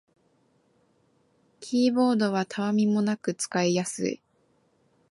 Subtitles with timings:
[1.59, 4.19] キーボードはたわみもなく使いやすい